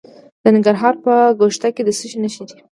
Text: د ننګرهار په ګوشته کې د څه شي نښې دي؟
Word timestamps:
د 0.43 0.45
ننګرهار 0.55 0.93
په 1.03 1.13
ګوشته 1.39 1.67
کې 1.75 1.81
د 1.87 1.89
څه 1.97 2.05
شي 2.09 2.17
نښې 2.23 2.43
دي؟ 2.49 2.57